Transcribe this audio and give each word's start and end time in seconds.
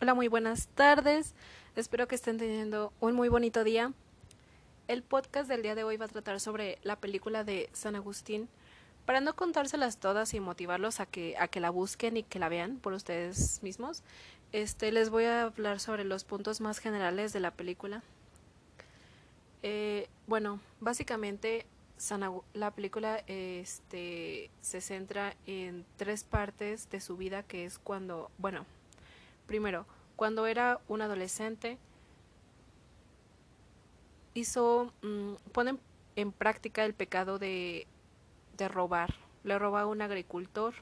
Hola, 0.00 0.14
muy 0.14 0.28
buenas 0.28 0.68
tardes. 0.68 1.34
Espero 1.74 2.06
que 2.06 2.14
estén 2.14 2.38
teniendo 2.38 2.92
un 3.00 3.16
muy 3.16 3.28
bonito 3.28 3.64
día. 3.64 3.92
El 4.86 5.02
podcast 5.02 5.48
del 5.48 5.62
día 5.62 5.74
de 5.74 5.82
hoy 5.82 5.96
va 5.96 6.04
a 6.04 6.08
tratar 6.08 6.38
sobre 6.38 6.78
la 6.84 6.94
película 6.94 7.42
de 7.42 7.68
San 7.72 7.96
Agustín. 7.96 8.48
Para 9.06 9.20
no 9.20 9.34
contárselas 9.34 9.98
todas 9.98 10.34
y 10.34 10.38
motivarlos 10.38 11.00
a 11.00 11.06
que, 11.06 11.34
a 11.36 11.48
que 11.48 11.58
la 11.58 11.70
busquen 11.70 12.16
y 12.16 12.22
que 12.22 12.38
la 12.38 12.48
vean 12.48 12.76
por 12.76 12.92
ustedes 12.92 13.60
mismos, 13.64 14.04
este, 14.52 14.92
les 14.92 15.10
voy 15.10 15.24
a 15.24 15.42
hablar 15.42 15.80
sobre 15.80 16.04
los 16.04 16.22
puntos 16.22 16.60
más 16.60 16.78
generales 16.78 17.32
de 17.32 17.40
la 17.40 17.50
película. 17.50 18.04
Eh, 19.64 20.08
bueno, 20.28 20.60
básicamente 20.78 21.66
la 22.54 22.70
película 22.70 23.24
este, 23.26 24.52
se 24.60 24.80
centra 24.80 25.34
en 25.46 25.84
tres 25.96 26.22
partes 26.22 26.88
de 26.88 27.00
su 27.00 27.16
vida, 27.16 27.42
que 27.42 27.64
es 27.64 27.80
cuando, 27.80 28.30
bueno, 28.38 28.64
primero, 29.48 29.84
cuando 30.14 30.46
era 30.46 30.80
un 30.86 31.02
adolescente, 31.02 31.78
hizo, 34.34 34.92
mm, 35.02 35.34
pone 35.50 35.76
en 36.14 36.30
práctica 36.30 36.84
el 36.84 36.94
pecado 36.94 37.40
de, 37.40 37.88
de 38.56 38.68
robar. 38.68 39.14
Le 39.42 39.58
roba 39.58 39.80
a 39.80 39.86
un 39.86 40.02
agricultor 40.02 40.74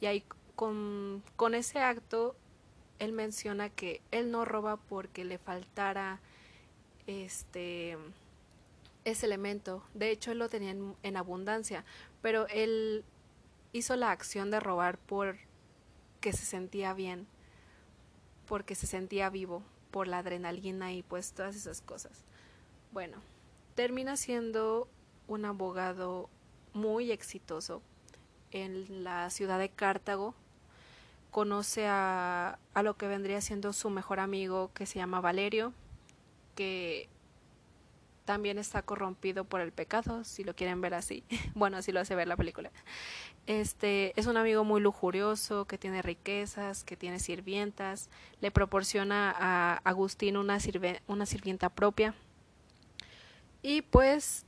y 0.00 0.06
ahí 0.06 0.24
con, 0.56 1.22
con 1.36 1.54
ese 1.54 1.80
acto 1.80 2.34
él 2.98 3.12
menciona 3.12 3.70
que 3.70 4.00
él 4.10 4.30
no 4.30 4.44
roba 4.44 4.76
porque 4.76 5.24
le 5.24 5.38
faltara 5.38 6.20
este 7.06 7.96
ese 9.04 9.26
elemento. 9.26 9.82
De 9.94 10.10
hecho, 10.10 10.32
él 10.32 10.38
lo 10.38 10.48
tenía 10.48 10.74
en, 11.02 11.16
abundancia, 11.16 11.84
pero 12.20 12.46
él 12.48 13.04
hizo 13.72 13.96
la 13.96 14.10
acción 14.10 14.50
de 14.50 14.60
robar 14.60 14.98
por 14.98 15.38
que 16.20 16.32
se 16.32 16.44
sentía 16.44 16.92
bien, 16.92 17.26
porque 18.50 18.74
se 18.74 18.88
sentía 18.88 19.30
vivo, 19.30 19.62
por 19.92 20.08
la 20.08 20.18
adrenalina 20.18 20.92
y 20.92 21.04
pues 21.04 21.34
todas 21.34 21.54
esas 21.54 21.80
cosas. 21.82 22.24
Bueno, 22.90 23.18
termina 23.76 24.16
siendo 24.16 24.88
un 25.28 25.44
abogado 25.44 26.28
muy 26.72 27.12
exitoso 27.12 27.80
en 28.50 29.04
la 29.04 29.30
ciudad 29.30 29.60
de 29.60 29.68
Cartago. 29.68 30.34
Conoce 31.30 31.86
a, 31.86 32.58
a 32.74 32.82
lo 32.82 32.96
que 32.96 33.06
vendría 33.06 33.40
siendo 33.40 33.72
su 33.72 33.88
mejor 33.88 34.18
amigo 34.18 34.72
que 34.74 34.84
se 34.84 34.98
llama 34.98 35.20
Valerio, 35.20 35.72
que 36.56 37.08
también 38.30 38.58
está 38.58 38.82
corrompido 38.82 39.42
por 39.42 39.60
el 39.60 39.72
pecado, 39.72 40.22
si 40.22 40.44
lo 40.44 40.54
quieren 40.54 40.80
ver 40.80 40.94
así. 40.94 41.24
bueno, 41.56 41.78
así 41.78 41.90
lo 41.90 41.98
hace 41.98 42.14
ver 42.14 42.28
la 42.28 42.36
película. 42.36 42.70
Este 43.48 44.12
es 44.14 44.28
un 44.28 44.36
amigo 44.36 44.62
muy 44.62 44.80
lujurioso, 44.80 45.64
que 45.64 45.78
tiene 45.78 46.00
riquezas, 46.00 46.84
que 46.84 46.96
tiene 46.96 47.18
sirvientas, 47.18 48.08
le 48.40 48.52
proporciona 48.52 49.34
a 49.36 49.80
Agustín 49.82 50.36
una, 50.36 50.58
una 51.08 51.26
sirvienta 51.26 51.70
propia. 51.70 52.14
Y 53.62 53.82
pues 53.82 54.46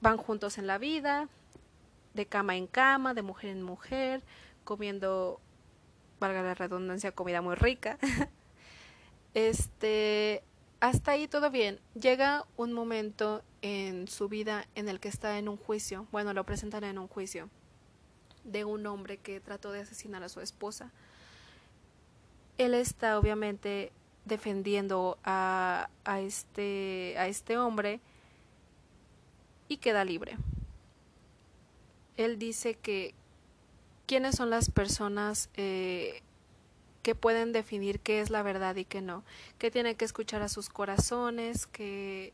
van 0.00 0.16
juntos 0.16 0.58
en 0.58 0.66
la 0.66 0.78
vida, 0.78 1.28
de 2.14 2.26
cama 2.26 2.56
en 2.56 2.66
cama, 2.66 3.14
de 3.14 3.22
mujer 3.22 3.50
en 3.50 3.62
mujer, 3.62 4.24
comiendo, 4.64 5.40
valga 6.18 6.42
la 6.42 6.54
redundancia, 6.54 7.12
comida 7.12 7.42
muy 7.42 7.54
rica. 7.54 7.96
este, 9.34 10.42
hasta 10.80 11.12
ahí 11.12 11.28
todo 11.28 11.50
bien. 11.50 11.78
Llega 11.94 12.46
un 12.56 12.72
momento 12.72 13.42
en 13.62 14.08
su 14.08 14.28
vida 14.28 14.66
en 14.74 14.88
el 14.88 14.98
que 15.00 15.08
está 15.08 15.38
en 15.38 15.48
un 15.48 15.56
juicio, 15.56 16.06
bueno, 16.10 16.32
lo 16.32 16.44
presentan 16.44 16.84
en 16.84 16.98
un 16.98 17.08
juicio, 17.08 17.48
de 18.44 18.64
un 18.64 18.86
hombre 18.86 19.18
que 19.18 19.40
trató 19.40 19.72
de 19.72 19.80
asesinar 19.80 20.22
a 20.22 20.28
su 20.28 20.40
esposa. 20.40 20.90
Él 22.58 22.74
está 22.74 23.18
obviamente 23.18 23.92
defendiendo 24.24 25.18
a, 25.24 25.88
a, 26.04 26.20
este, 26.20 27.14
a 27.18 27.26
este 27.28 27.58
hombre 27.58 28.00
y 29.68 29.78
queda 29.78 30.04
libre. 30.04 30.36
Él 32.16 32.38
dice 32.38 32.74
que 32.74 33.14
quiénes 34.06 34.36
son 34.36 34.50
las 34.50 34.70
personas 34.70 35.50
eh, 35.54 36.22
que 37.02 37.14
pueden 37.14 37.52
definir 37.52 38.00
qué 38.00 38.20
es 38.20 38.30
la 38.30 38.42
verdad 38.42 38.76
y 38.76 38.84
qué 38.84 39.00
no, 39.00 39.24
que 39.58 39.70
tienen 39.70 39.96
que 39.96 40.04
escuchar 40.04 40.42
a 40.42 40.48
sus 40.48 40.68
corazones, 40.68 41.66
que 41.66 42.32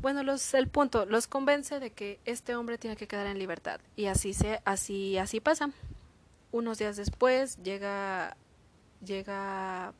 bueno, 0.00 0.22
los 0.22 0.54
el 0.54 0.68
punto 0.68 1.06
los 1.06 1.26
convence 1.26 1.80
de 1.80 1.90
que 1.90 2.20
este 2.24 2.54
hombre 2.54 2.78
tiene 2.78 2.96
que 2.96 3.08
quedar 3.08 3.26
en 3.26 3.38
libertad 3.38 3.80
y 3.96 4.06
así 4.06 4.34
se 4.34 4.60
así 4.64 5.16
así 5.18 5.40
pasa. 5.40 5.70
Unos 6.52 6.78
días 6.78 6.96
después 6.96 7.62
llega 7.62 8.36
llega 9.04 9.94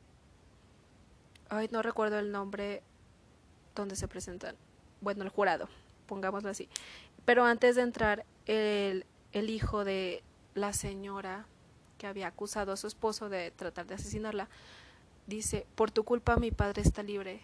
ay, 1.49 1.69
no 1.71 1.81
recuerdo 1.81 2.19
el 2.19 2.31
nombre 2.31 2.83
donde 3.75 3.95
se 3.95 4.07
presentan. 4.07 4.55
Bueno, 4.99 5.23
el 5.23 5.29
jurado, 5.29 5.67
pongámoslo 6.05 6.49
así. 6.49 6.69
Pero 7.25 7.45
antes 7.45 7.75
de 7.75 7.81
entrar 7.81 8.25
el 8.45 9.05
el 9.31 9.49
hijo 9.49 9.85
de 9.85 10.23
la 10.53 10.73
señora 10.73 11.45
que 12.01 12.07
había 12.07 12.25
acusado 12.25 12.71
a 12.71 12.77
su 12.77 12.87
esposo 12.87 13.29
de 13.29 13.51
tratar 13.51 13.85
de 13.85 13.93
asesinarla, 13.93 14.49
dice, 15.27 15.67
por 15.75 15.91
tu 15.91 16.03
culpa 16.03 16.35
mi 16.37 16.49
padre 16.49 16.81
está 16.81 17.03
libre. 17.03 17.41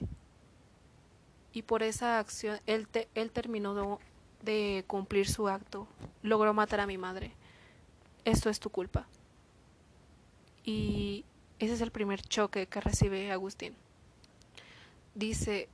Y 1.54 1.62
por 1.62 1.84
esa 1.84 2.18
acción, 2.18 2.60
él, 2.66 2.88
él 3.14 3.30
terminó 3.30 4.00
de 4.42 4.84
cumplir 4.88 5.30
su 5.30 5.48
acto, 5.48 5.88
logró 6.24 6.56
matar 6.56 6.80
a 6.80 6.88
mi 6.88 6.98
madre. 6.98 7.34
Esto 8.26 8.50
es 8.50 8.60
tu 8.60 8.72
culpa. 8.72 9.06
Y 10.64 11.24
ese 11.60 11.76
es 11.76 11.82
el 11.82 11.92
primer 11.92 12.24
choque 12.24 12.66
que 12.66 12.82
recibe 12.82 13.32
Agustín. 13.32 13.76
Dice, 15.14 15.70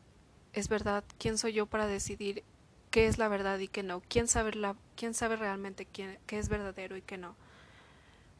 es 0.52 0.68
verdad, 0.68 1.06
¿quién 1.18 1.38
soy 1.38 1.54
yo 1.54 1.68
para 1.68 1.88
decidir 1.88 2.44
qué 2.92 3.08
es 3.08 3.18
la 3.18 3.30
verdad 3.30 3.60
y 3.60 3.70
qué 3.70 3.82
no? 3.82 4.02
¿Quién 4.10 4.28
sabe, 4.28 4.52
quién 4.98 5.14
sabe 5.14 5.38
realmente 5.38 5.86
quién, 5.86 6.20
qué 6.28 6.38
es 6.38 6.50
verdadero 6.50 6.98
y 6.98 7.02
qué 7.02 7.18
no? 7.18 7.38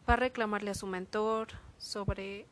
Va 0.08 0.14
a 0.14 0.18
reclamarle 0.18 0.72
a 0.72 0.76
su 0.76 0.88
mentor 0.88 1.50
sobre 1.78 2.46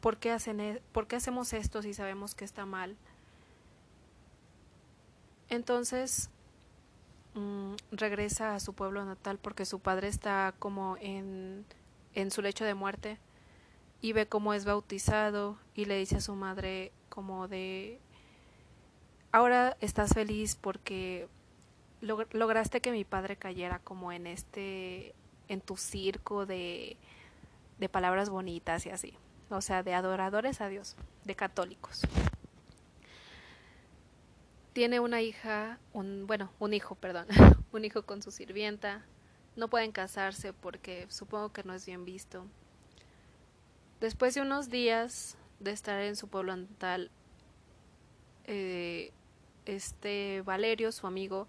por 0.00 0.18
qué, 0.18 0.30
hacen, 0.30 0.60
e, 0.60 0.82
por 0.92 1.06
qué 1.06 1.16
hacemos 1.16 1.52
esto 1.52 1.82
si 1.82 1.94
sabemos 1.94 2.34
que 2.34 2.44
está 2.44 2.66
mal. 2.66 2.96
Entonces 5.48 6.30
mm, 7.34 7.74
regresa 7.92 8.54
a 8.54 8.60
su 8.60 8.74
pueblo 8.74 9.04
natal 9.04 9.38
porque 9.38 9.64
su 9.64 9.80
padre 9.80 10.08
está 10.08 10.54
como 10.58 10.96
en, 11.00 11.64
en 12.14 12.30
su 12.30 12.42
lecho 12.42 12.64
de 12.64 12.74
muerte 12.74 13.18
y 14.00 14.12
ve 14.12 14.26
cómo 14.26 14.52
es 14.52 14.64
bautizado 14.64 15.56
y 15.74 15.86
le 15.86 15.96
dice 15.96 16.16
a 16.16 16.20
su 16.20 16.34
madre 16.34 16.92
como 17.08 17.48
de 17.48 17.98
ahora 19.32 19.76
estás 19.80 20.12
feliz 20.12 20.56
porque 20.56 21.28
lograste 22.02 22.82
que 22.82 22.92
mi 22.92 23.04
padre 23.04 23.36
cayera 23.36 23.78
como 23.78 24.12
en 24.12 24.26
este 24.26 25.14
en 25.48 25.60
tu 25.60 25.76
circo 25.76 26.46
de, 26.46 26.96
de 27.78 27.88
palabras 27.88 28.30
bonitas 28.30 28.86
y 28.86 28.90
así. 28.90 29.14
O 29.50 29.60
sea, 29.60 29.82
de 29.82 29.94
adoradores 29.94 30.60
a 30.60 30.68
Dios, 30.68 30.96
de 31.24 31.34
católicos. 31.34 32.02
Tiene 34.72 35.00
una 35.00 35.22
hija, 35.22 35.78
un, 35.92 36.26
bueno, 36.26 36.50
un 36.58 36.74
hijo, 36.74 36.94
perdón, 36.94 37.26
un 37.72 37.84
hijo 37.84 38.02
con 38.02 38.22
su 38.22 38.30
sirvienta. 38.30 39.04
No 39.56 39.68
pueden 39.68 39.92
casarse 39.92 40.52
porque 40.52 41.06
supongo 41.10 41.52
que 41.52 41.62
no 41.62 41.74
es 41.74 41.86
bien 41.86 42.04
visto. 42.04 42.44
Después 44.00 44.34
de 44.34 44.42
unos 44.42 44.68
días 44.68 45.36
de 45.60 45.70
estar 45.70 46.00
en 46.00 46.16
su 46.16 46.28
pueblo 46.28 46.56
natal, 46.56 47.10
eh, 48.46 49.12
este 49.64 50.42
Valerio, 50.42 50.90
su 50.90 51.06
amigo, 51.06 51.46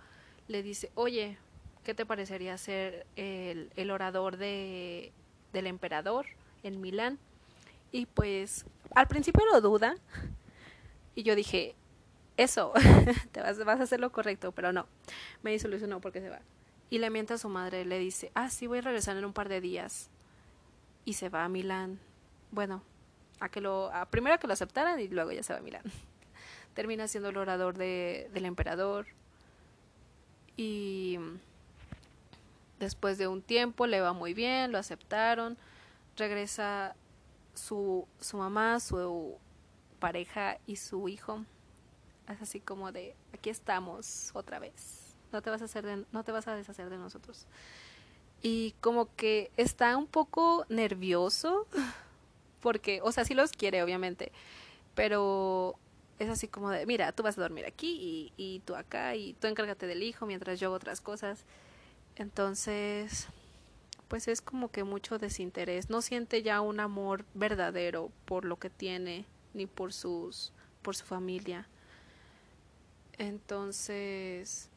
le 0.48 0.62
dice, 0.62 0.92
oye, 0.94 1.38
¿qué 1.86 1.94
te 1.94 2.06
parecería 2.06 2.58
ser 2.58 3.06
el, 3.16 3.92
orador 3.92 4.36
de, 4.36 5.14
del 5.54 5.68
emperador 5.68 6.26
en 6.64 6.82
Milán? 6.82 7.20
Y 7.92 8.08
pues 8.08 8.66
al 8.94 9.08
principio 9.08 9.46
lo 9.46 9.62
duda 9.62 9.96
y 11.14 11.24
yo 11.24 11.36
dije, 11.36 11.76
eso, 12.36 12.74
te 13.32 13.42
vas, 13.42 13.64
vas, 13.64 13.80
a 13.80 13.84
hacer 13.84 14.02
lo 14.02 14.12
correcto, 14.12 14.52
pero 14.52 14.74
no, 14.74 14.88
me 15.44 15.56
no, 15.58 16.02
porque 16.02 16.20
se 16.20 16.30
va. 16.30 16.42
Y 16.90 17.00
le 17.00 17.10
miente 17.10 17.34
a 17.34 17.38
su 17.38 17.50
madre, 17.50 17.86
le 17.86 18.00
dice, 18.00 18.32
ah, 18.36 18.50
sí, 18.50 18.68
voy 18.68 18.80
a 18.80 18.82
regresar 18.82 19.16
en 19.16 19.24
un 19.24 19.34
par 19.34 19.48
de 19.48 19.62
días. 19.62 20.10
Y 21.06 21.14
se 21.14 21.30
va 21.30 21.46
a 21.46 21.50
Milán. 21.50 22.00
Bueno, 22.52 22.84
a 23.40 23.50
que 23.50 23.62
lo, 23.62 23.92
a, 23.94 24.06
primero 24.08 24.38
que 24.40 24.48
lo 24.48 24.54
aceptaran 24.54 25.00
y 25.00 25.08
luego 25.08 25.32
ya 25.32 25.44
se 25.44 25.54
va 25.54 25.60
a 25.60 25.62
Milán. 25.62 25.84
Termina 26.74 27.08
siendo 27.08 27.30
el 27.30 27.38
orador 27.38 27.78
de, 27.78 28.30
del 28.34 28.46
emperador. 28.46 29.08
Y 30.58 31.18
Después 32.86 33.18
de 33.18 33.28
un 33.28 33.42
tiempo 33.42 33.88
le 33.88 34.00
va 34.00 34.14
muy 34.14 34.36
bien, 34.36 34.72
lo 34.72 34.78
aceptaron, 34.78 35.58
regresa 36.18 36.96
su, 37.56 38.08
su 38.20 38.38
mamá, 38.38 38.80
su 38.80 39.40
pareja 39.98 40.60
y 40.68 40.76
su 40.76 41.10
hijo. 41.10 41.44
Es 42.30 42.40
así 42.44 42.60
como 42.60 42.92
de, 42.92 43.16
aquí 43.34 43.50
estamos 43.50 44.30
otra 44.36 44.60
vez, 44.60 45.16
no 45.32 45.42
te 45.42 45.50
vas 45.50 45.64
a, 45.64 45.66
hacer 45.66 45.84
de, 45.84 46.06
no 46.12 46.24
te 46.24 46.32
vas 46.32 46.48
a 46.48 46.54
deshacer 46.54 46.92
de 46.92 47.00
nosotros. 47.00 47.48
Y 48.44 48.76
como 48.82 49.16
que 49.16 49.50
está 49.58 49.98
un 49.98 50.06
poco 50.06 50.68
nervioso 50.70 51.66
porque, 52.62 53.00
o 53.02 53.12
sea, 53.12 53.26
sí 53.26 53.34
los 53.34 53.52
quiere, 53.52 53.82
obviamente, 53.82 54.32
pero 54.94 55.80
es 56.20 56.30
así 56.30 56.48
como 56.48 56.70
de, 56.70 56.86
mira, 56.86 57.14
tú 57.14 57.24
vas 57.24 57.36
a 57.40 57.42
dormir 57.42 57.66
aquí 57.66 57.98
y, 58.00 58.34
y 58.38 58.60
tú 58.60 58.76
acá 58.76 59.16
y 59.16 59.34
tú 59.34 59.48
encárgate 59.48 59.88
del 59.88 60.04
hijo 60.04 60.28
mientras 60.28 60.60
yo 60.60 60.68
hago 60.68 60.76
otras 60.76 61.02
cosas. 61.02 61.46
Entonces, 62.16 63.28
pues 64.08 64.28
es 64.28 64.42
como 64.42 64.70
que 64.70 64.84
mucho 64.84 65.18
desinterés. 65.18 65.90
No 65.90 66.02
siente 66.02 66.44
ya 66.44 66.62
un 66.62 66.80
amor 66.80 67.26
verdadero 67.34 68.12
por 68.26 68.46
lo 68.46 68.58
que 68.58 68.70
tiene 68.70 69.26
ni 69.54 69.66
por 69.66 69.94
sus 69.94 70.54
por 70.82 70.96
su 70.96 71.06
familia. 71.06 71.68
Entonces, 73.18 74.70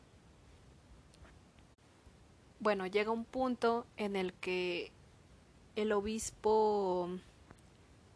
bueno, 2.61 2.87
llega 2.87 3.11
un 3.11 3.25
punto 3.25 3.87
en 3.97 4.17
el 4.17 4.33
que 4.33 4.91
el 5.77 5.93
obispo 5.93 7.11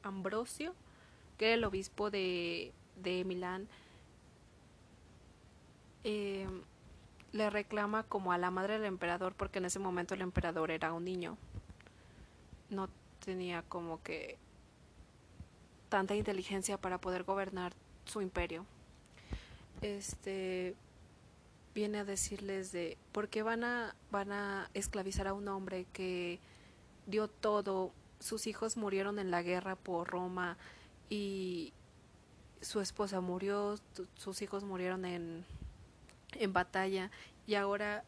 Ambrosio, 0.03 0.75
que 1.37 1.47
era 1.47 1.55
el 1.55 1.65
obispo 1.65 2.11
de, 2.11 2.73
de 2.97 3.25
Milán, 3.25 3.69
eh, 6.05 6.49
le 7.33 7.51
reclama 7.51 8.03
como 8.05 8.33
a 8.33 8.39
la 8.39 8.51
madre 8.51 8.75
del 8.75 8.85
emperador 8.85 9.35
porque 9.35 9.59
en 9.59 9.65
ese 9.65 9.79
momento 9.79 10.15
el 10.15 10.21
emperador 10.21 10.71
era 10.71 10.93
un 10.93 11.05
niño. 11.05 11.37
No 12.71 12.89
tenía 13.25 13.63
como 13.63 14.03
que 14.03 14.39
tanta 15.89 16.15
inteligencia 16.15 16.79
para 16.79 16.99
poder 16.99 17.25
gobernar 17.25 17.73
su 18.05 18.21
imperio. 18.21 18.65
Este 19.81 20.75
viene 21.75 22.01
a 22.01 22.05
decirles 22.05 22.71
de 22.73 22.99
por 23.13 23.29
qué 23.29 23.43
van 23.43 23.65
a 23.65 23.95
van 24.11 24.33
a 24.33 24.71
esclavizar 24.75 25.27
a 25.27 25.33
un 25.33 25.49
hombre 25.49 25.87
que 25.93 26.39
dio 27.07 27.29
todo, 27.29 27.93
sus 28.21 28.47
hijos 28.47 28.77
murieron 28.77 29.19
en 29.19 29.31
la 29.31 29.43
guerra 29.43 29.75
por 29.75 30.09
Roma 30.09 30.57
y 31.09 31.73
su 32.61 32.81
esposa 32.81 33.21
murió, 33.21 33.77
sus 34.15 34.43
hijos 34.43 34.65
murieron 34.65 35.05
en 35.05 35.45
en 36.39 36.53
batalla 36.53 37.11
y 37.47 37.55
ahora 37.55 38.05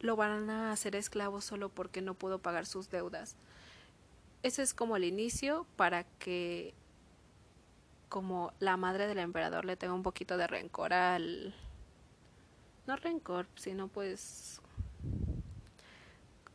lo 0.00 0.16
van 0.16 0.50
a 0.50 0.72
hacer 0.72 0.96
esclavo 0.96 1.40
solo 1.40 1.68
porque 1.68 2.02
no 2.02 2.14
pudo 2.14 2.38
pagar 2.40 2.66
sus 2.66 2.90
deudas. 2.90 3.36
Ese 4.42 4.62
es 4.62 4.74
como 4.74 4.96
el 4.96 5.04
inicio 5.04 5.66
para 5.76 6.04
que 6.04 6.74
como 8.08 8.52
la 8.58 8.76
madre 8.76 9.06
del 9.06 9.18
emperador 9.18 9.64
le 9.64 9.76
tenga 9.76 9.94
un 9.94 10.02
poquito 10.02 10.36
de 10.36 10.46
rencor 10.46 10.92
al 10.92 11.54
no 12.86 12.96
rencor, 12.96 13.46
sino 13.54 13.88
pues 13.88 14.60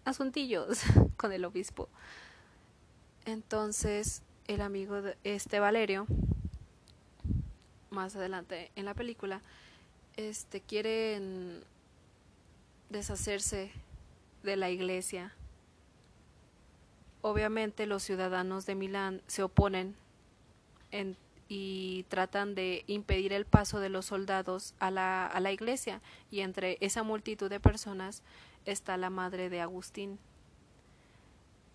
asuntillos 0.05 0.81
con 1.17 1.31
el 1.31 1.45
obispo. 1.45 1.89
Entonces, 3.25 4.21
el 4.47 4.61
amigo 4.61 5.01
de 5.01 5.17
este 5.23 5.59
Valerio 5.59 6.07
más 7.89 8.15
adelante 8.15 8.71
en 8.75 8.85
la 8.85 8.93
película 8.93 9.41
este 10.17 10.61
quieren 10.61 11.63
deshacerse 12.89 13.71
de 14.43 14.55
la 14.55 14.69
iglesia. 14.69 15.33
Obviamente 17.21 17.85
los 17.85 18.03
ciudadanos 18.03 18.65
de 18.65 18.75
Milán 18.75 19.21
se 19.27 19.43
oponen 19.43 19.95
y 21.47 22.03
tratan 22.09 22.55
de 22.55 22.83
impedir 22.87 23.33
el 23.33 23.45
paso 23.45 23.79
de 23.79 23.89
los 23.89 24.07
soldados 24.07 24.73
a 24.79 24.91
la, 24.91 25.27
a 25.27 25.39
la 25.39 25.51
iglesia 25.51 26.01
y 26.31 26.41
entre 26.41 26.77
esa 26.81 27.03
multitud 27.03 27.49
de 27.49 27.59
personas 27.59 28.23
está 28.65 28.97
la 28.97 29.09
madre 29.09 29.49
de 29.49 29.61
Agustín. 29.61 30.19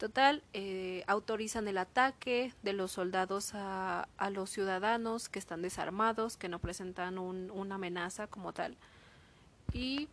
Total, 0.02 0.42
eh, 0.52 1.04
autorizan 1.06 1.68
el 1.68 1.78
ataque 1.78 2.52
de 2.64 2.72
los 2.72 2.90
soldados 2.90 3.54
a, 3.54 4.08
a, 4.16 4.30
los 4.30 4.50
ciudadanos 4.50 5.28
que 5.28 5.38
están 5.38 5.62
desarmados, 5.62 6.36
que 6.36 6.48
no 6.48 6.58
presentan 6.58 7.20
un, 7.20 7.52
una 7.52 7.76
amenaza 7.76 8.26
como 8.26 8.52
tal. 8.52 8.76
Y 9.72 10.08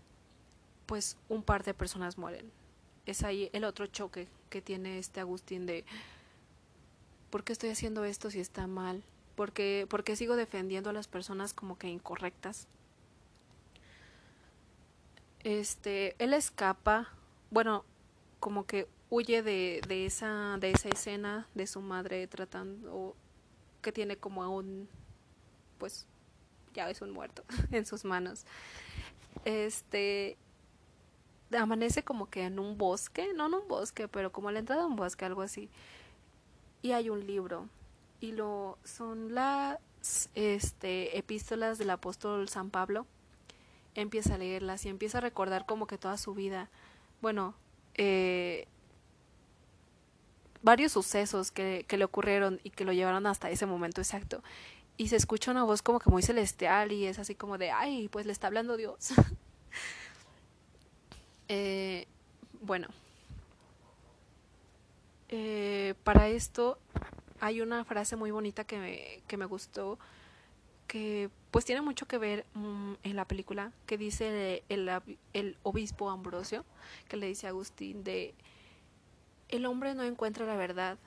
pues 0.85 1.17
un 1.27 1.41
par 1.41 1.63
de 1.63 1.73
personas 1.73 2.19
mueren. 2.19 2.51
Es 3.07 3.23
ahí 3.23 3.49
el 3.51 3.63
otro 3.63 3.87
choque 3.87 4.27
que 4.51 4.61
tiene 4.61 4.99
este 4.99 5.21
Agustín 5.21 5.65
de 5.65 5.83
¿por 7.31 7.43
qué 7.43 7.53
estoy 7.53 7.71
haciendo 7.71 8.05
esto 8.05 8.29
si 8.29 8.39
está 8.39 8.67
mal? 8.67 9.01
¿Por 9.35 9.53
qué, 9.53 9.87
sigo 10.15 10.35
defendiendo 10.35 10.91
a 10.91 10.93
las 10.93 11.07
personas 11.07 11.55
como 11.55 11.79
que 11.79 11.87
incorrectas? 11.87 12.67
Este, 15.43 16.15
él 16.23 16.35
escapa, 16.35 17.09
bueno, 17.49 17.85
como 18.39 18.67
que 18.67 18.87
huye 19.09 19.41
de, 19.41 19.81
de, 19.87 20.05
esa, 20.05 20.57
de 20.59 20.71
esa 20.71 20.89
escena 20.89 21.47
de 21.53 21.67
su 21.67 21.81
madre 21.81 22.27
tratando, 22.27 23.15
que 23.81 23.91
tiene 23.91 24.17
como 24.17 24.43
a 24.43 24.49
un, 24.49 24.87
pues, 25.77 26.05
ya 26.73 26.89
es 26.89 27.01
un 27.01 27.11
muerto 27.11 27.43
en 27.71 27.85
sus 27.85 28.05
manos. 28.05 28.45
Este, 29.45 30.37
amanece 31.57 32.03
como 32.03 32.29
que 32.29 32.43
en 32.43 32.59
un 32.59 32.77
bosque, 32.77 33.33
no 33.33 33.47
en 33.47 33.55
un 33.55 33.67
bosque, 33.67 34.07
pero 34.07 34.31
como 34.31 34.49
a 34.49 34.51
la 34.51 34.59
entrada 34.59 34.81
de 34.81 34.87
un 34.87 34.95
bosque, 34.95 35.25
algo 35.25 35.41
así. 35.41 35.69
Y 36.81 36.91
hay 36.91 37.09
un 37.09 37.25
libro. 37.25 37.67
Y 38.21 38.33
lo 38.33 38.77
son 38.83 39.33
las 39.33 39.79
este 40.35 41.17
epístolas 41.17 41.77
del 41.77 41.89
apóstol 41.89 42.47
San 42.49 42.69
Pablo. 42.69 43.05
Empieza 43.95 44.35
a 44.35 44.37
leerlas 44.37 44.85
y 44.85 44.89
empieza 44.89 45.17
a 45.17 45.21
recordar 45.21 45.65
como 45.65 45.87
que 45.87 45.97
toda 45.97 46.17
su 46.17 46.33
vida. 46.33 46.69
Bueno, 47.21 47.55
eh, 47.95 48.67
varios 50.61 50.91
sucesos 50.91 51.51
que, 51.51 51.85
que 51.87 51.97
le 51.97 52.05
ocurrieron 52.05 52.59
y 52.63 52.69
que 52.69 52.85
lo 52.85 52.93
llevaron 52.93 53.25
hasta 53.27 53.49
ese 53.49 53.65
momento 53.65 54.01
exacto. 54.01 54.43
Y 54.97 55.07
se 55.07 55.15
escucha 55.15 55.51
una 55.51 55.63
voz 55.63 55.81
como 55.81 55.99
que 55.99 56.09
muy 56.09 56.21
celestial 56.21 56.91
y 56.91 57.05
es 57.05 57.19
así 57.19 57.35
como 57.35 57.57
de, 57.57 57.71
ay, 57.71 58.09
pues 58.09 58.25
le 58.25 58.33
está 58.33 58.47
hablando 58.47 58.75
Dios. 58.75 59.09
eh, 61.47 62.05
bueno, 62.61 62.87
eh, 65.29 65.93
para 66.03 66.27
esto 66.27 66.77
hay 67.39 67.61
una 67.61 67.85
frase 67.85 68.15
muy 68.15 68.31
bonita 68.31 68.65
que 68.65 68.77
me, 68.77 69.21
que 69.27 69.37
me 69.37 69.45
gustó, 69.45 69.97
que 70.87 71.29
pues 71.51 71.65
tiene 71.65 71.81
mucho 71.81 72.07
que 72.07 72.17
ver 72.17 72.45
um, 72.55 72.95
en 73.03 73.15
la 73.15 73.25
película, 73.25 73.71
que 73.85 73.97
dice 73.97 74.63
el, 74.69 74.89
el 75.33 75.57
obispo 75.63 76.09
Ambrosio, 76.09 76.65
que 77.07 77.17
le 77.17 77.27
dice 77.27 77.47
a 77.47 77.51
Agustín 77.51 78.03
de 78.03 78.33
el 79.49 79.65
hombre 79.65 79.95
no 79.95 80.03
encuentra 80.03 80.45
la 80.45 80.55
verdad. 80.55 80.97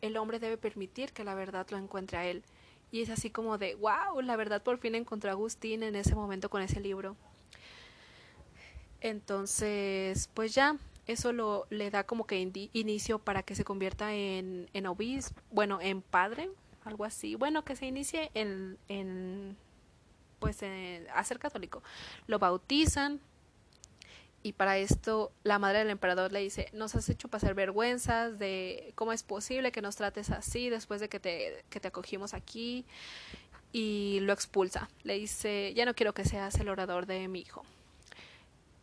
El 0.00 0.16
hombre 0.16 0.38
debe 0.38 0.56
permitir 0.56 1.12
que 1.12 1.24
la 1.24 1.34
verdad 1.34 1.66
lo 1.70 1.76
encuentre 1.76 2.18
a 2.18 2.26
él. 2.26 2.42
Y 2.92 3.02
es 3.02 3.10
así 3.10 3.30
como 3.30 3.58
de, 3.58 3.74
wow, 3.74 4.20
la 4.22 4.36
verdad 4.36 4.62
por 4.62 4.78
fin 4.78 4.94
encontró 4.94 5.30
a 5.30 5.32
Agustín 5.32 5.82
en 5.82 5.96
ese 5.96 6.14
momento 6.14 6.48
con 6.48 6.62
ese 6.62 6.80
libro. 6.80 7.16
Entonces, 9.00 10.30
pues 10.34 10.54
ya, 10.54 10.76
eso 11.06 11.32
lo, 11.32 11.66
le 11.70 11.90
da 11.90 12.04
como 12.04 12.26
que 12.26 12.68
inicio 12.72 13.18
para 13.18 13.42
que 13.42 13.54
se 13.54 13.64
convierta 13.64 14.14
en, 14.14 14.68
en 14.72 14.86
obispo, 14.86 15.40
bueno, 15.50 15.80
en 15.80 16.02
padre, 16.02 16.50
algo 16.84 17.04
así. 17.04 17.34
Bueno, 17.34 17.64
que 17.64 17.76
se 17.76 17.86
inicie 17.86 18.30
en, 18.34 18.78
en 18.88 19.56
pues, 20.38 20.62
en, 20.62 21.06
a 21.12 21.22
ser 21.24 21.38
católico. 21.38 21.82
Lo 22.26 22.38
bautizan, 22.38 23.20
y 24.42 24.52
para 24.52 24.78
esto 24.78 25.32
la 25.42 25.58
madre 25.58 25.78
del 25.80 25.90
emperador 25.90 26.32
le 26.32 26.40
dice, 26.40 26.68
nos 26.72 26.94
has 26.94 27.08
hecho 27.08 27.28
pasar 27.28 27.54
vergüenzas 27.54 28.38
de 28.38 28.92
cómo 28.94 29.12
es 29.12 29.22
posible 29.22 29.72
que 29.72 29.82
nos 29.82 29.96
trates 29.96 30.30
así 30.30 30.70
después 30.70 31.00
de 31.00 31.08
que 31.08 31.18
te, 31.18 31.64
que 31.68 31.80
te 31.80 31.88
acogimos 31.88 32.32
aquí 32.32 32.84
y 33.72 34.20
lo 34.22 34.32
expulsa. 34.32 34.88
Le 35.02 35.18
dice, 35.18 35.74
ya 35.74 35.84
no 35.84 35.94
quiero 35.94 36.14
que 36.14 36.24
seas 36.24 36.58
el 36.60 36.68
orador 36.68 37.06
de 37.06 37.28
mi 37.28 37.40
hijo. 37.40 37.64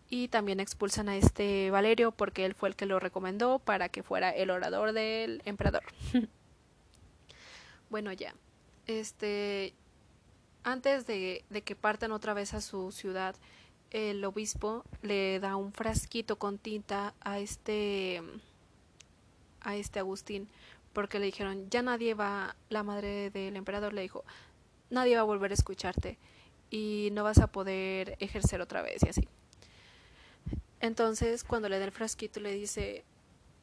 Y 0.09 0.27
también 0.27 0.59
expulsan 0.59 1.09
a 1.09 1.17
este 1.17 1.71
Valerio 1.71 2.11
porque 2.11 2.45
él 2.45 2.53
fue 2.53 2.69
el 2.69 2.75
que 2.75 2.85
lo 2.85 2.99
recomendó 2.99 3.59
para 3.59 3.89
que 3.89 4.03
fuera 4.03 4.29
el 4.29 4.51
orador 4.51 4.91
del 4.93 5.41
emperador. 5.45 5.83
bueno, 7.89 8.11
ya. 8.11 8.35
Este, 8.85 9.73
antes 10.63 11.07
de, 11.07 11.43
de 11.49 11.61
que 11.63 11.75
partan 11.75 12.11
otra 12.11 12.33
vez 12.33 12.53
a 12.53 12.61
su 12.61 12.91
ciudad, 12.91 13.35
el 13.93 14.25
obispo 14.25 14.83
le 15.03 15.39
da 15.39 15.55
un 15.55 15.71
frasquito 15.71 16.37
con 16.37 16.57
tinta 16.57 17.13
a 17.21 17.39
este 17.39 18.21
a 19.61 19.75
este 19.75 19.99
Agustín 19.99 20.49
porque 20.93 21.19
le 21.19 21.27
dijeron 21.27 21.69
ya 21.69 21.83
nadie 21.83 22.15
va 22.15 22.55
la 22.69 22.83
madre 22.83 23.29
del 23.29 23.55
emperador 23.55 23.93
le 23.93 24.01
dijo 24.01 24.25
nadie 24.89 25.15
va 25.15 25.21
a 25.21 25.25
volver 25.25 25.51
a 25.51 25.53
escucharte 25.53 26.17
y 26.71 27.09
no 27.13 27.23
vas 27.23 27.37
a 27.37 27.47
poder 27.47 28.17
ejercer 28.19 28.59
otra 28.61 28.81
vez 28.81 29.03
y 29.03 29.09
así. 29.09 29.27
Entonces 30.79 31.43
cuando 31.43 31.69
le 31.69 31.77
da 31.77 31.85
el 31.85 31.91
frasquito 31.91 32.39
le 32.39 32.51
dice 32.51 33.05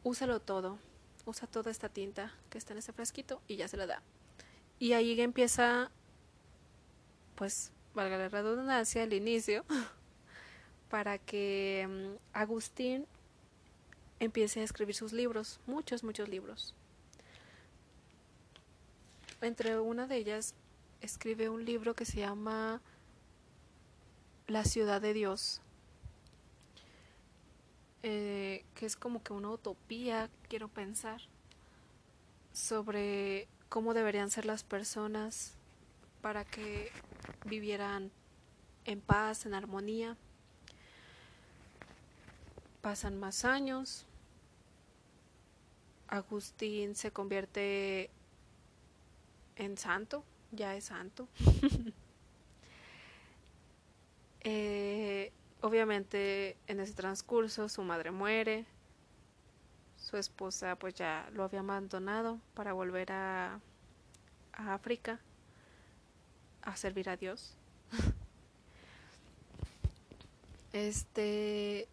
úsalo 0.05 0.41
todo 0.41 0.79
usa 1.27 1.49
toda 1.49 1.71
esta 1.71 1.89
tinta 1.89 2.33
que 2.49 2.57
está 2.57 2.73
en 2.73 2.79
ese 2.79 2.93
frasquito 2.93 3.43
y 3.49 3.57
ya 3.57 3.69
se 3.69 3.77
la 3.77 3.87
da 3.87 4.03
y 4.79 4.93
ahí 4.93 5.21
empieza 5.21 5.91
pues 7.35 7.73
valga 7.95 8.17
la 8.17 8.29
redundancia 8.29 9.03
el 9.03 9.13
inicio 9.13 9.65
para 10.91 11.19
que 11.19 11.87
um, 11.89 12.19
Agustín 12.33 13.07
empiece 14.19 14.61
a 14.61 14.65
escribir 14.65 14.95
sus 14.95 15.13
libros, 15.13 15.61
muchos, 15.67 16.05
muchos 16.05 16.29
libros. 16.29 16.75
entre 19.41 19.79
una 19.81 20.07
de 20.07 20.17
ellas 20.17 20.55
escribe 21.01 21.49
un 21.49 21.65
libro 21.65 21.95
que 21.95 22.05
se 22.05 22.19
llama 22.19 22.83
La 24.47 24.65
ciudad 24.65 25.01
de 25.01 25.15
Dios, 25.15 25.63
eh, 28.03 28.65
que 28.75 28.85
es 28.85 28.97
como 28.97 29.23
que 29.23 29.33
una 29.33 29.51
utopía, 29.51 30.29
quiero 30.49 30.69
pensar, 30.69 31.23
sobre 32.53 33.49
cómo 33.69 33.95
deberían 33.95 34.31
ser 34.31 34.45
las 34.45 34.65
personas 34.65 35.55
para 36.21 36.45
que 36.45 36.91
vivieran 37.47 38.11
en 38.85 39.01
paz, 39.01 39.47
en 39.47 39.55
armonía. 39.55 40.17
Pasan 42.83 43.19
más 43.19 43.45
años. 43.45 44.07
Agustín 46.09 46.97
se 46.97 47.13
convierte 47.13 48.11
en 49.57 49.77
santo, 49.77 50.25
ya 50.51 50.75
es 50.75 50.87
santo. 50.87 51.29
eh, 54.41 55.33
obviamente 55.61 56.57
en 56.67 56.81
ese 56.81 56.95
transcurso 56.95 57.69
su 57.69 57.83
madre 57.83 58.11
muere, 58.11 58.65
su 59.97 60.17
esposa 60.17 60.77
pues 60.77 60.95
ya 60.95 61.29
lo 61.33 61.45
había 61.45 61.61
abandonado 61.61 62.41
para 62.55 62.73
volver 62.73 63.13
a, 63.13 63.61
a 64.53 64.75
África 64.75 65.21
a 66.63 66.77
servir 66.77 67.09
a 67.09 67.17
Dios. 67.17 67.55
este 70.73 71.89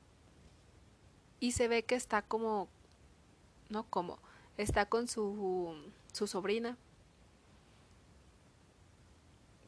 y 1.40 1.52
se 1.52 1.68
ve 1.68 1.84
que 1.84 1.96
está 1.96 2.22
como 2.22 2.68
no 3.70 3.84
como 3.84 4.20
está 4.58 4.86
con 4.86 5.08
su 5.08 5.76
su 6.14 6.28
sobrina 6.28 6.78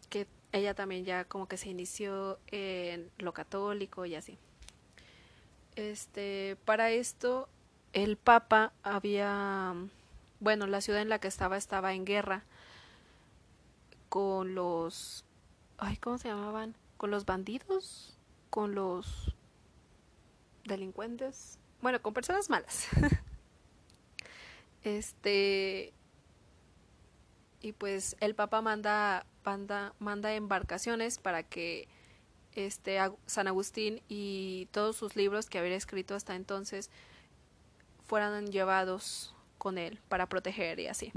que 0.09 0.27
ella 0.51 0.73
también 0.73 1.05
ya 1.05 1.25
como 1.25 1.47
que 1.47 1.57
se 1.57 1.69
inició 1.69 2.39
en 2.47 3.09
lo 3.17 3.33
católico 3.33 4.05
y 4.05 4.15
así. 4.15 4.38
Este, 5.75 6.57
para 6.65 6.91
esto 6.91 7.47
el 7.93 8.17
Papa 8.17 8.73
había, 8.83 9.73
bueno, 10.39 10.67
la 10.67 10.81
ciudad 10.81 11.01
en 11.01 11.09
la 11.09 11.19
que 11.19 11.27
estaba 11.27 11.57
estaba 11.57 11.93
en 11.93 12.05
guerra 12.05 12.43
con 14.09 14.55
los, 14.55 15.23
ay, 15.77 15.97
¿cómo 15.97 16.17
se 16.17 16.27
llamaban? 16.27 16.75
Con 16.97 17.11
los 17.11 17.25
bandidos, 17.25 18.17
con 18.49 18.75
los 18.75 19.33
delincuentes, 20.69 21.59
bueno, 21.81 22.01
con 22.01 22.13
personas 22.13 22.49
malas. 22.49 22.88
este, 24.83 25.91
y 27.61 27.73
pues 27.73 28.15
el 28.21 28.35
Papa 28.35 28.61
manda 28.61 29.25
manda, 29.99 30.33
embarcaciones 30.33 31.17
para 31.17 31.43
que 31.43 31.88
este 32.53 32.97
San 33.25 33.47
Agustín 33.47 34.01
y 34.07 34.67
todos 34.71 34.95
sus 34.95 35.15
libros 35.15 35.49
que 35.49 35.59
había 35.59 35.75
escrito 35.75 36.15
hasta 36.15 36.35
entonces 36.35 36.89
fueran 38.05 38.47
llevados 38.47 39.35
con 39.57 39.77
él 39.77 39.99
para 40.07 40.27
proteger 40.27 40.79
y 40.79 40.88
así. 40.88 41.11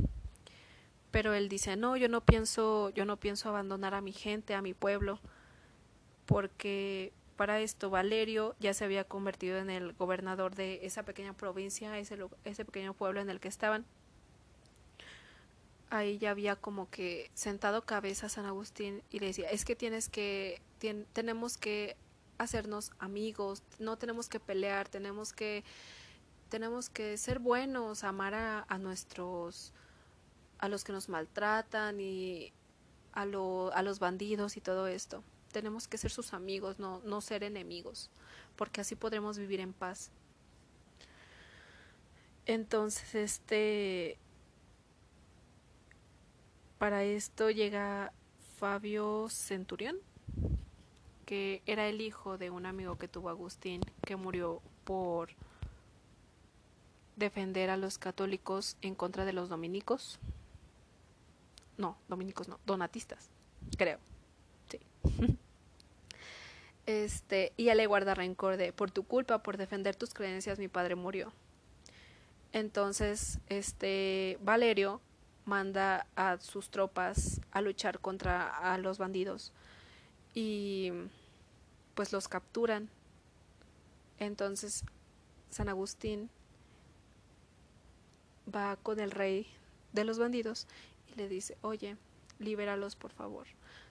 Pero 1.11 1.35
él 1.35 1.49
dice, 1.49 1.77
"No, 1.77 1.97
yo 1.97 2.09
no 2.09 2.23
pienso, 2.23 2.91
yo 2.91 3.05
no 3.05 3.19
pienso 3.19 3.49
abandonar 3.49 3.95
a 3.95 4.01
mi 4.01 4.13
gente, 4.13 4.55
a 4.55 4.63
mi 4.63 4.75
pueblo, 4.75 5.21
porque 6.27 7.13
para 7.43 7.59
esto 7.59 7.91
Valerio 7.91 8.55
ya 8.61 8.73
se 8.73 8.85
había 8.85 9.03
convertido 9.03 9.59
en 9.59 9.69
el 9.69 9.95
gobernador 9.95 10.55
de 10.55 10.87
esa 10.87 11.03
pequeña 11.03 11.33
provincia, 11.33 11.99
ese, 11.99 12.65
pequeño 12.65 12.95
pueblo 12.95 13.21
en 13.21 13.29
el 13.31 13.41
que 13.41 13.49
estaban 13.49 13.85
ahí 15.91 16.19
ya 16.19 16.31
había 16.31 16.55
como 16.55 16.89
que 16.89 17.33
sentado 17.35 17.83
cabeza 17.83 18.29
San 18.29 18.47
Agustín 18.47 19.03
y 19.11 19.19
le 19.19 19.27
decía, 19.27 19.51
es 19.51 19.65
que 19.65 19.75
tienes 19.75 20.09
que, 20.09 20.63
tenemos 21.13 21.59
que 21.59 21.97
hacernos 22.39 22.93
amigos, 23.01 23.65
no 23.81 23.99
tenemos 23.99 24.29
que 24.29 24.39
pelear, 24.39 24.89
tenemos 24.89 25.33
que, 25.33 25.65
tenemos 26.49 26.91
que 26.91 27.17
ser 27.17 27.41
buenos, 27.41 28.05
amar 28.05 28.35
a, 28.35 28.67
a 28.69 28.79
nuestros, 28.79 29.73
a 30.59 30.69
los 30.69 30.85
que 30.85 30.93
nos 30.93 31.09
maltratan 31.09 32.01
y 32.01 32.53
a, 33.11 33.27
lo, 33.27 33.73
a 33.75 33.83
los 33.83 33.99
bandidos 33.99 34.57
y 34.57 34.61
todo 34.61 34.87
esto. 34.87 35.25
Tenemos 35.53 35.87
que 35.87 35.99
ser 35.99 36.11
sus 36.11 36.33
amigos, 36.33 36.79
no, 36.79 37.01
no 37.05 37.21
ser 37.21 37.45
enemigos, 37.45 38.11
porque 38.57 38.81
así 38.81 38.97
podremos 38.97 39.39
vivir 39.39 39.61
en 39.61 39.73
paz. 39.73 40.11
Entonces, 42.47 43.15
este, 43.15 44.19
para 46.79 47.05
esto 47.05 47.51
llega 47.51 48.13
Fabio 48.59 49.29
Centurión, 49.29 49.97
que 51.27 51.63
era 51.67 51.89
el 51.89 52.01
hijo 52.01 52.39
de 52.39 52.51
un 52.51 52.67
amigo 52.67 52.99
que 52.99 53.09
tuvo 53.09 53.29
Agustín, 53.29 53.83
que 54.05 54.17
murió 54.17 54.61
por 54.85 55.31
defender 57.17 57.71
a 57.71 57.77
los 57.77 57.99
católicos 57.99 58.77
en 58.83 58.95
contra 58.95 59.25
de 59.25 59.33
los 59.33 59.49
dominicos. 59.49 60.19
No, 61.79 61.97
dominicos 62.09 62.49
no, 62.49 62.59
donatistas, 62.67 63.31
creo. 63.77 63.99
Sí. 64.69 64.81
Este, 66.87 67.53
y 67.57 67.69
él 67.69 67.79
le 67.79 67.87
guarda 67.87 68.15
rencor 68.15 68.57
de 68.57 68.73
por 68.73 68.91
tu 68.91 69.05
culpa, 69.05 69.43
por 69.43 69.57
defender 69.57 69.95
tus 69.95 70.15
creencias, 70.15 70.59
mi 70.59 70.69
padre 70.69 70.97
murió. 70.97 71.33
Entonces, 72.53 73.39
este 73.49 74.39
Valerio 74.43 75.01
manda 75.45 76.07
a 76.17 76.39
sus 76.39 76.71
tropas 76.71 77.41
a 77.51 77.61
luchar 77.61 77.99
contra 78.01 78.49
a 78.73 78.79
los 78.79 78.99
bandidos 78.99 79.53
y 80.35 80.93
pues 81.95 82.13
los 82.13 82.29
capturan. 82.29 82.89
Entonces 84.19 84.85
San 85.51 85.69
Agustín 85.69 86.31
va 88.55 88.77
con 88.77 89.01
el 89.01 89.11
rey 89.11 89.47
de 89.93 90.05
los 90.05 90.19
bandidos 90.19 90.67
y 91.13 91.17
le 91.17 91.29
dice, 91.29 91.57
oye, 91.63 91.97
libéralos 92.39 92.97
por 92.97 93.13
favor. 93.13 93.47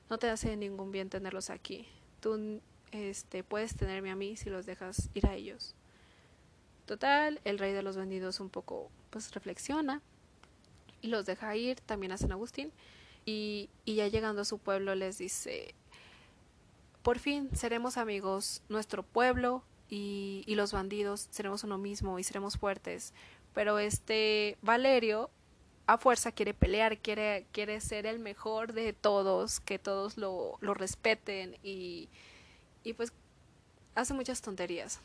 No 0.09 0.17
te 0.17 0.29
hace 0.29 0.55
ningún 0.55 0.91
bien 0.91 1.09
tenerlos 1.09 1.49
aquí. 1.49 1.87
Tú 2.21 2.61
este, 2.91 3.43
puedes 3.43 3.75
tenerme 3.75 4.11
a 4.11 4.15
mí 4.15 4.35
si 4.35 4.49
los 4.49 4.65
dejas 4.65 5.09
ir 5.13 5.25
a 5.27 5.35
ellos. 5.35 5.75
Total, 6.85 7.39
el 7.45 7.59
rey 7.59 7.73
de 7.73 7.83
los 7.83 7.97
bandidos 7.97 8.39
un 8.39 8.49
poco 8.49 8.89
pues 9.09 9.33
reflexiona 9.33 10.01
y 11.01 11.07
los 11.07 11.25
deja 11.25 11.55
ir 11.55 11.79
también 11.81 12.11
a 12.11 12.17
San 12.17 12.31
Agustín 12.31 12.71
y, 13.25 13.69
y 13.85 13.95
ya 13.95 14.07
llegando 14.07 14.41
a 14.41 14.45
su 14.45 14.57
pueblo 14.57 14.95
les 14.95 15.17
dice 15.17 15.75
por 17.01 17.19
fin 17.19 17.49
seremos 17.55 17.97
amigos 17.97 18.61
nuestro 18.69 19.03
pueblo 19.03 19.63
y, 19.89 20.43
y 20.47 20.55
los 20.55 20.71
bandidos 20.71 21.27
seremos 21.31 21.63
uno 21.63 21.77
mismo 21.77 22.19
y 22.19 22.23
seremos 22.23 22.57
fuertes 22.57 23.13
pero 23.53 23.79
este 23.79 24.57
Valerio 24.61 25.29
a 25.87 25.97
fuerza 25.97 26.31
quiere 26.31 26.53
pelear, 26.53 26.99
quiere, 26.99 27.47
quiere 27.51 27.81
ser 27.81 28.05
el 28.05 28.19
mejor 28.19 28.73
de 28.73 28.93
todos, 28.93 29.59
que 29.59 29.79
todos 29.79 30.17
lo, 30.17 30.57
lo 30.61 30.73
respeten 30.73 31.57
y, 31.63 32.09
y 32.83 32.93
pues 32.93 33.13
hace 33.95 34.13
muchas 34.13 34.41
tonterías. 34.41 34.99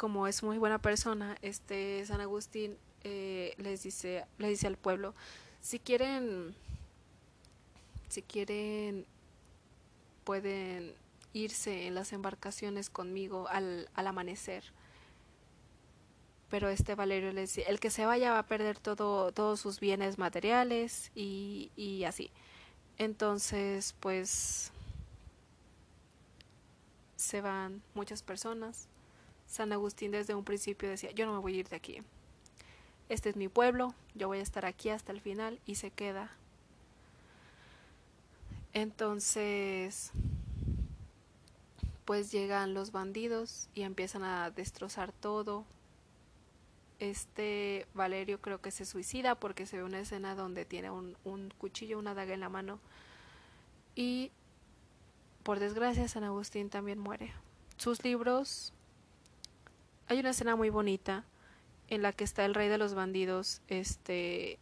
como 0.00 0.26
es 0.26 0.42
muy 0.42 0.56
buena 0.56 0.78
persona, 0.78 1.36
este 1.42 2.06
San 2.06 2.22
Agustín 2.22 2.78
eh, 3.04 3.52
les 3.58 3.82
dice, 3.82 4.24
le 4.38 4.48
dice 4.48 4.66
al 4.66 4.78
pueblo, 4.78 5.14
si 5.60 5.78
quieren, 5.78 6.54
si 8.08 8.22
quieren, 8.22 9.04
pueden 10.24 10.94
irse 11.34 11.86
en 11.86 11.94
las 11.94 12.14
embarcaciones 12.14 12.88
conmigo 12.88 13.46
al, 13.48 13.90
al 13.92 14.06
amanecer. 14.06 14.64
Pero 16.48 16.70
este 16.70 16.94
Valerio 16.94 17.34
le 17.34 17.42
dice, 17.42 17.64
el 17.68 17.78
que 17.78 17.90
se 17.90 18.06
vaya 18.06 18.32
va 18.32 18.38
a 18.38 18.46
perder 18.46 18.78
todo, 18.78 19.32
todos 19.32 19.60
sus 19.60 19.80
bienes 19.80 20.16
materiales 20.16 21.12
y, 21.14 21.72
y 21.76 22.04
así. 22.04 22.30
Entonces, 23.00 23.94
pues 23.98 24.72
se 27.16 27.40
van 27.40 27.80
muchas 27.94 28.22
personas 28.22 28.88
San 29.46 29.72
Agustín 29.72 30.10
desde 30.10 30.34
un 30.34 30.44
principio 30.44 30.90
decía, 30.90 31.10
yo 31.12 31.24
no 31.24 31.32
me 31.32 31.38
voy 31.38 31.56
a 31.56 31.60
ir 31.60 31.68
de 31.70 31.76
aquí. 31.76 32.02
Este 33.08 33.30
es 33.30 33.36
mi 33.36 33.48
pueblo, 33.48 33.94
yo 34.14 34.28
voy 34.28 34.40
a 34.40 34.42
estar 34.42 34.66
aquí 34.66 34.90
hasta 34.90 35.12
el 35.12 35.22
final 35.22 35.58
y 35.64 35.76
se 35.76 35.90
queda. 35.90 36.30
Entonces, 38.74 40.12
pues 42.04 42.30
llegan 42.30 42.74
los 42.74 42.92
bandidos 42.92 43.70
y 43.74 43.82
empiezan 43.82 44.24
a 44.24 44.50
destrozar 44.50 45.10
todo. 45.10 45.64
Este 47.00 47.86
Valerio 47.94 48.40
creo 48.40 48.60
que 48.60 48.70
se 48.70 48.84
suicida 48.84 49.34
porque 49.34 49.66
se 49.66 49.78
ve 49.78 49.82
una 49.82 50.00
escena 50.00 50.34
donde 50.34 50.64
tiene 50.64 50.90
un, 50.90 51.54
cuchillo, 51.58 51.98
una 51.98 52.14
daga 52.14 52.34
en 52.34 52.40
la 52.40 52.48
mano. 52.48 52.78
Y 53.96 54.30
por 55.42 55.58
desgracia 55.58 56.06
San 56.06 56.24
Agustín 56.24 56.70
también 56.70 56.98
muere. 56.98 57.32
Sus 57.76 58.04
libros 58.04 58.72
hay 60.06 60.20
una 60.20 60.30
escena 60.30 60.56
muy 60.56 60.70
bonita 60.70 61.24
en 61.88 62.02
la 62.02 62.12
que 62.12 62.24
está 62.24 62.44
el 62.44 62.54
rey 62.54 62.68
de 62.68 62.78
los 62.78 62.94
bandidos, 62.94 63.62
este, 63.68 64.58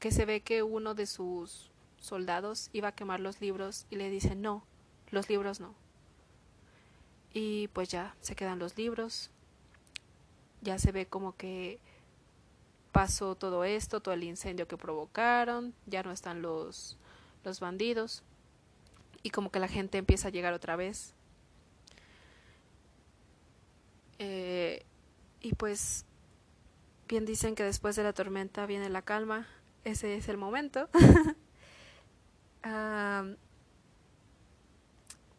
que 0.00 0.10
se 0.10 0.24
ve 0.24 0.40
que 0.40 0.62
uno 0.62 0.94
de 0.94 1.06
sus 1.06 1.70
soldados 2.00 2.70
iba 2.72 2.88
a 2.88 2.94
quemar 2.94 3.20
los 3.20 3.40
libros 3.40 3.86
y 3.90 3.96
le 3.96 4.10
dice 4.10 4.34
no, 4.34 4.64
los 5.10 5.28
libros 5.28 5.60
no. 5.60 5.74
Y 7.32 7.68
pues 7.68 7.88
ya 7.88 8.16
se 8.20 8.34
quedan 8.34 8.58
los 8.58 8.76
libros, 8.76 9.30
ya 10.62 10.78
se 10.78 10.92
ve 10.92 11.06
como 11.06 11.36
que 11.36 11.80
pasó 12.92 13.34
todo 13.34 13.64
esto, 13.64 14.00
todo 14.00 14.14
el 14.14 14.24
incendio 14.24 14.68
que 14.68 14.76
provocaron, 14.76 15.74
ya 15.86 16.02
no 16.02 16.10
están 16.10 16.42
los, 16.42 16.98
los 17.44 17.60
bandidos 17.60 18.22
y 19.22 19.30
como 19.30 19.50
que 19.50 19.60
la 19.60 19.68
gente 19.68 19.98
empieza 19.98 20.28
a 20.28 20.30
llegar 20.30 20.52
otra 20.52 20.76
vez. 20.76 21.14
Eh, 24.18 24.84
y 25.40 25.54
pues 25.54 26.04
bien 27.08 27.24
dicen 27.24 27.54
que 27.54 27.64
después 27.64 27.96
de 27.96 28.02
la 28.02 28.12
tormenta 28.12 28.66
viene 28.66 28.90
la 28.90 29.02
calma, 29.02 29.46
ese 29.84 30.16
es 30.16 30.28
el 30.28 30.36
momento. 30.36 30.88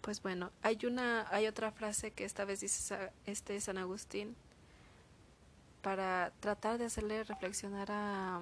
pues 0.01 0.21
bueno, 0.23 0.51
hay 0.63 0.79
una, 0.85 1.27
hay 1.29 1.47
otra 1.47 1.71
frase 1.71 2.11
que 2.11 2.25
esta 2.25 2.45
vez 2.45 2.61
dice 2.61 3.11
este 3.25 3.59
San 3.61 3.77
Agustín 3.77 4.35
para 5.81 6.31
tratar 6.39 6.77
de 6.77 6.85
hacerle 6.85 7.23
reflexionar 7.23 7.91
a 7.91 8.41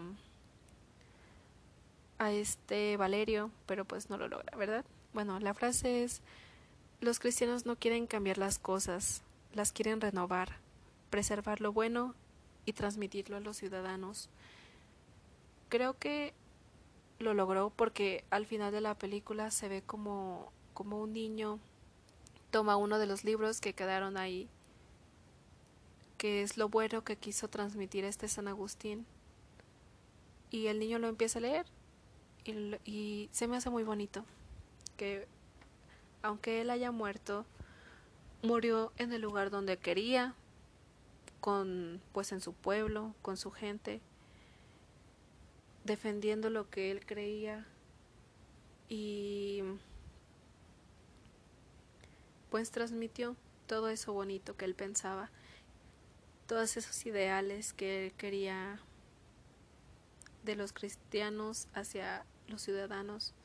a 2.20 2.32
este 2.32 2.98
Valerio, 2.98 3.50
pero 3.66 3.86
pues 3.86 4.10
no 4.10 4.18
lo 4.18 4.28
logra, 4.28 4.56
¿verdad? 4.58 4.86
Bueno, 5.14 5.40
la 5.40 5.54
frase 5.54 6.04
es 6.04 6.22
los 7.00 7.20
cristianos 7.20 7.66
no 7.66 7.78
quieren 7.78 8.08
cambiar 8.08 8.38
las 8.38 8.60
cosas, 8.60 9.24
las 9.54 9.72
quieren 9.72 10.02
renovar, 10.02 10.58
preservar 11.10 11.62
lo 11.62 11.72
bueno 11.72 12.14
y 12.66 12.74
transmitirlo 12.74 13.38
a 13.38 13.40
los 13.40 13.58
ciudadanos. 13.58 14.30
Creo 15.70 15.98
que 15.98 16.34
lo 17.20 17.34
logró 17.34 17.70
porque 17.70 18.26
al 18.30 18.46
final 18.46 18.74
de 18.74 18.82
la 18.82 18.96
película 18.96 19.50
se 19.50 19.70
ve 19.70 19.82
como, 19.82 20.52
como 20.74 21.02
un 21.02 21.14
niño 21.14 21.60
toma 22.52 22.76
uno 22.76 23.00
de 23.00 23.06
los 23.06 23.24
libros 23.24 23.62
que 23.62 23.74
quedaron 23.74 24.18
ahí, 24.18 24.50
que 26.20 26.44
es 26.44 26.58
lo 26.58 26.70
bueno 26.70 27.04
que 27.04 27.16
quiso 27.16 27.48
transmitir 27.48 28.04
este 28.04 28.28
San 28.28 28.48
Agustín. 28.48 29.08
Y 30.52 30.68
el 30.68 30.78
niño 30.78 31.00
lo 31.00 31.08
empieza 31.08 31.40
a 31.40 31.42
leer 31.42 31.66
y, 32.86 33.30
se 33.32 33.48
me 33.48 33.58
hace 33.58 33.70
muy 33.70 33.84
bonito 33.84 34.26
que 34.98 35.28
aunque 36.22 36.62
él 36.62 36.70
haya 36.70 36.92
muerto, 36.92 37.46
murió 38.42 38.92
en 38.98 39.14
el 39.14 39.22
lugar 39.22 39.50
donde 39.50 39.78
quería, 39.78 40.36
con 41.40 42.02
pues 42.12 42.34
en 42.34 42.42
su 42.42 42.52
pueblo, 42.52 43.16
con 43.22 43.38
su 43.38 43.52
gente, 43.52 44.02
defendiendo 45.86 46.50
lo 46.50 46.70
que 46.70 46.92
él 46.92 47.06
creía 47.06 47.66
y 48.90 49.64
pues 52.50 52.72
transmitió 52.72 53.38
todo 53.68 53.88
eso 53.88 54.12
bonito 54.12 54.58
que 54.58 54.66
él 54.66 54.76
pensaba, 54.76 55.30
todos 56.50 56.76
esos 56.78 57.06
ideales 57.06 57.74
que 57.74 58.08
él 58.08 58.14
quería 58.14 58.80
de 60.44 60.56
los 60.56 60.74
cristianos 60.74 61.68
hacia 61.76 62.26
los 62.48 62.64
ciudadanos. 62.64 63.36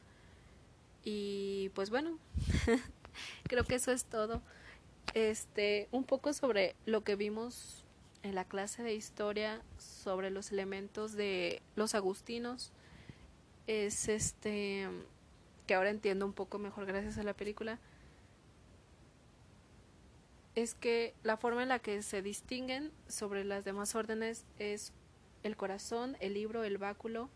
Y 1.05 1.69
pues 1.75 1.91
bueno, 1.91 2.19
creo 3.45 3.65
que 3.65 3.75
eso 3.75 3.93
es 3.93 4.07
todo. 4.07 4.41
Este, 5.13 5.87
un 5.93 6.05
poco 6.05 6.33
sobre 6.33 6.77
lo 6.87 7.05
que 7.05 7.15
vimos 7.15 7.85
en 8.23 8.35
la 8.35 8.47
clase 8.47 8.83
de 8.83 8.95
historia 8.95 9.61
sobre 9.77 10.31
los 10.31 10.51
elementos 10.51 11.13
de 11.13 11.61
los 11.77 11.95
agustinos 11.95 12.73
es 13.67 14.09
este 14.09 14.89
que 15.67 15.75
ahora 15.75 15.91
entiendo 15.91 16.25
un 16.25 16.33
poco 16.33 16.59
mejor 16.59 16.87
gracias 16.87 17.19
a 17.19 17.23
la 17.23 17.35
película 17.35 17.79
es 20.55 20.75
que 20.75 21.15
la 21.23 21.37
forma 21.37 21.63
en 21.63 21.69
la 21.69 21.79
que 21.79 22.03
se 22.03 22.23
distinguen 22.23 22.93
sobre 23.09 23.45
las 23.45 23.65
demás 23.65 23.95
órdenes 23.95 24.45
es 24.59 24.93
el 25.43 25.57
corazón, 25.57 26.17
el 26.21 26.35
libro, 26.35 26.65
el 26.65 26.79
báculo, 26.79 27.29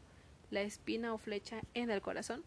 la 0.50 0.62
espina 0.62 1.12
o 1.12 1.18
flecha 1.18 1.61
en 1.74 1.90
el 1.90 2.00
corazón. 2.00 2.44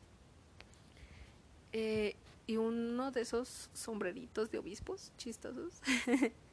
Eh, 1.73 2.15
y 2.47 2.57
uno 2.57 3.11
de 3.11 3.21
esos 3.21 3.69
sombreritos 3.73 4.51
de 4.51 4.57
obispos 4.57 5.13
chistosos 5.17 5.81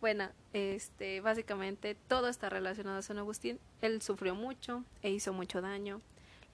Bueno, 0.00 0.28
este, 0.52 1.20
básicamente 1.20 1.96
todo 2.06 2.28
está 2.28 2.48
relacionado 2.48 2.98
a 2.98 3.02
San 3.02 3.18
Agustín. 3.18 3.58
Él 3.82 4.00
sufrió 4.00 4.36
mucho 4.36 4.84
e 5.02 5.10
hizo 5.10 5.32
mucho 5.32 5.60
daño. 5.60 6.00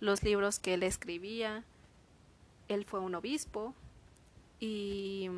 Los 0.00 0.22
libros 0.22 0.59
que 0.59 0.74
él 0.74 0.83
escribía, 0.83 1.62
él 2.68 2.87
fue 2.87 3.00
un 3.00 3.14
obispo 3.14 3.74
y 4.61 5.29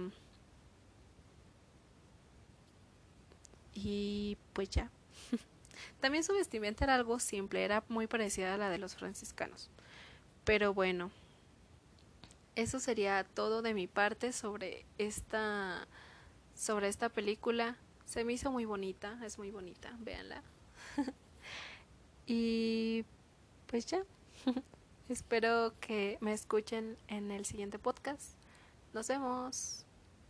y 3.76 4.38
pues 4.54 4.70
ya. 4.70 4.90
También 6.00 6.24
su 6.24 6.32
vestimenta 6.32 6.84
era 6.84 6.94
algo 6.94 7.18
simple, 7.18 7.62
era 7.62 7.84
muy 7.88 8.06
parecida 8.06 8.54
a 8.54 8.56
la 8.56 8.70
de 8.70 8.78
los 8.78 8.96
franciscanos. 8.96 9.70
Pero 10.44 10.72
bueno, 10.72 11.10
eso 12.54 12.80
sería 12.80 13.24
todo 13.24 13.62
de 13.62 13.74
mi 13.74 13.86
parte 13.86 14.32
sobre 14.32 14.86
esta 14.98 15.86
sobre 16.54 16.88
esta 16.88 17.10
película. 17.10 17.76
Se 18.06 18.24
me 18.24 18.32
hizo 18.32 18.50
muy 18.50 18.64
bonita, 18.64 19.18
es 19.24 19.38
muy 19.38 19.50
bonita, 19.50 19.94
véanla. 20.00 20.42
y 22.26 23.04
pues 23.66 23.86
ya. 23.86 24.02
Espero 25.08 25.74
que 25.80 26.18
me 26.20 26.32
escuchen 26.32 26.96
en 27.08 27.30
el 27.30 27.44
siguiente 27.44 27.78
podcast. 27.78 28.32
Nos 28.92 29.08
vemos. 29.08 29.85